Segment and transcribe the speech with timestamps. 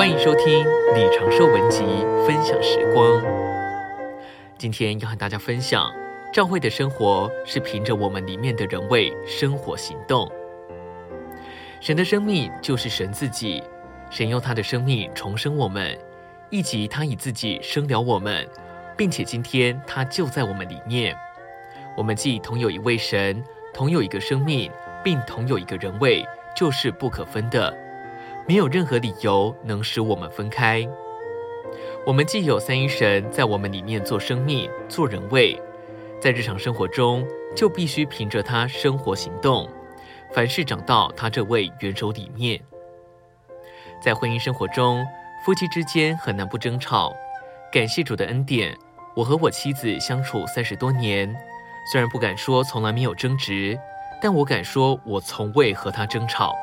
[0.00, 1.84] 欢迎收听李长寿文集
[2.26, 3.22] 分享时光。
[4.56, 5.92] 今天要和大家分享，
[6.32, 10.26] 教会的生活是凭着我们里面的人位生活行动。
[11.82, 13.62] 神的生命就是神自己，
[14.08, 15.94] 神用他的生命重生我们，
[16.48, 18.48] 以及他以自己生了我们，
[18.96, 21.14] 并且今天他就在我们里面。
[21.94, 23.44] 我们既同有一位神，
[23.74, 24.72] 同有一个生命，
[25.04, 26.24] 并同有一个人位。
[26.56, 27.72] 就是不可分的，
[28.46, 30.86] 没有任何理由能使我们分开。
[32.06, 35.60] 我们既有三一神在我们里面做生命、做人位，
[36.20, 39.68] 在日常生活中就必须凭着他生活行动，
[40.32, 42.60] 凡事长到他这位元首里面。
[44.02, 45.04] 在婚姻生活中，
[45.44, 47.14] 夫妻之间很难不争吵。
[47.70, 48.76] 感谢主的恩典，
[49.14, 51.32] 我和我妻子相处三十多年，
[51.92, 53.78] 虽然不敢说从来没有争执。
[54.22, 56.54] 但我敢说，我从未和他争吵，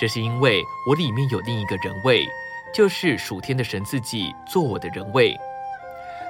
[0.00, 2.26] 这是因为我里面有另一个人位，
[2.72, 5.38] 就是属天的神自己做我的人位。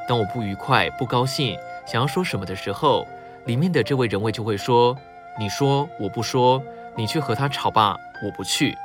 [0.08, 3.06] 当我不愉快、不高兴，想要说什么的时候，
[3.46, 4.98] 里面的这位人位就会说
[5.38, 6.60] ：“你说，我不说，
[6.96, 8.76] 你去和他吵吧，我不去。”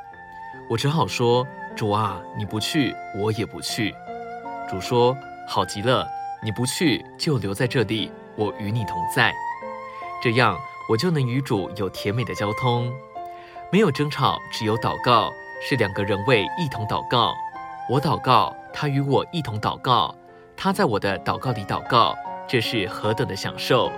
[0.69, 1.43] 我只好说
[1.75, 3.95] ：“主啊，你不去，我也不去。”
[4.69, 5.17] 主说
[5.49, 6.07] ：“好极了，
[6.43, 9.33] 你不去就留在这里，我与你同在。”
[10.21, 10.55] 这样。
[10.87, 12.93] 我就能与主有甜美的交通，
[13.71, 17.33] 没有争吵，只有祷告，是两个人为一同祷告。
[17.89, 20.15] 我祷告，他与我一同祷告，
[20.55, 22.15] 他在我的祷告里祷告，
[22.47, 23.91] 这是何等的享受！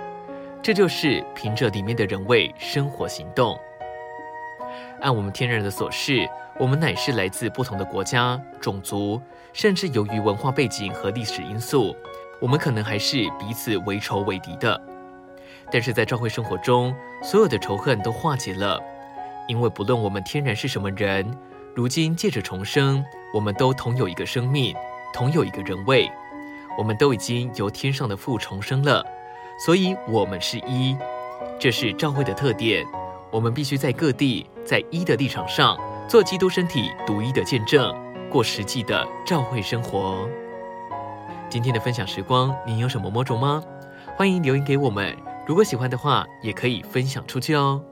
[0.60, 3.56] 这就是凭着里面的人位生活行动。
[5.00, 9.20] 按我们天然的所示，我们乃是来自不同的国家、种族，
[9.52, 11.94] 甚至由于文化背景和历史因素，
[12.40, 14.80] 我们可能还是彼此为仇为敌的。
[15.70, 18.82] 但是在教会生活中，所有的仇恨都化解了，
[19.48, 21.26] 因为不论我们天然是什么人，
[21.74, 23.04] 如今借着重生，
[23.34, 24.74] 我们都同有一个生命，
[25.12, 26.08] 同有一个人位，
[26.76, 29.04] 我们都已经由天上的父重生了，
[29.64, 30.96] 所以我们是一。
[31.58, 32.86] 这是教会的特点，
[33.32, 37.92] 我们必须在各地，在一的立场上，做基督身体独一的见证，
[38.30, 40.28] 过实际的教会生活。
[41.48, 43.62] 今天的分享时光，您有什么摸着吗？
[44.14, 45.16] 欢迎留言给我们。
[45.46, 47.82] 如果喜欢的话，也可以分享出去哦。